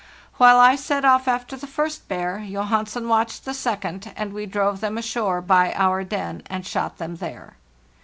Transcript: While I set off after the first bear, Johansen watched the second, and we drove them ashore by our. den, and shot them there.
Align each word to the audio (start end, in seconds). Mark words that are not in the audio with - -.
While 0.37 0.59
I 0.59 0.75
set 0.77 1.05
off 1.05 1.27
after 1.27 1.55
the 1.55 1.67
first 1.67 2.07
bear, 2.07 2.39
Johansen 2.39 3.07
watched 3.07 3.45
the 3.45 3.53
second, 3.53 4.11
and 4.15 4.33
we 4.33 4.47
drove 4.47 4.81
them 4.81 4.97
ashore 4.97 5.41
by 5.41 5.73
our. 5.75 6.03
den, 6.03 6.41
and 6.47 6.65
shot 6.65 6.97
them 6.97 7.17
there. 7.17 7.53